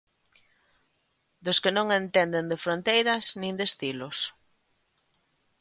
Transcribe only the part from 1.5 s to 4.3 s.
que non entenden de fronteiras nin de estilos.